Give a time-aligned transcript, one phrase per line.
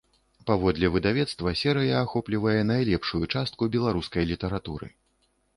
[0.49, 4.87] Паводле выдавецтва, серыя ахоплівае найлепшую частку беларускай літаратуры.